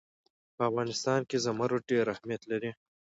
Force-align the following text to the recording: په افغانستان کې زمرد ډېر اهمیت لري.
په 0.55 0.61
افغانستان 0.69 1.21
کې 1.29 1.37
زمرد 1.45 1.81
ډېر 1.91 2.05
اهمیت 2.13 2.41
لري. 2.51 2.71